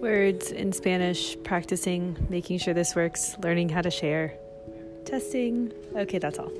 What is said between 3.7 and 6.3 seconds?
how to share, testing. Okay,